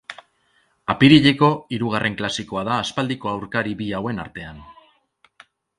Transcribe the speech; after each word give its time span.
Apirileko 0.93 1.49
hirugarren 1.77 2.17
klasikoa 2.23 2.65
da 2.73 2.81
aspaldiko 2.87 3.33
aurkari 3.35 3.79
bi 3.83 3.95
hauen 3.99 4.25
artean. 4.27 4.65